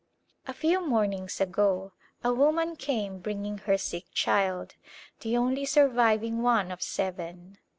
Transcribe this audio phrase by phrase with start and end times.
[0.47, 1.91] A few mornings ago
[2.23, 4.73] a woman came bringing her sick child,
[5.19, 7.59] the only surviving one of seven.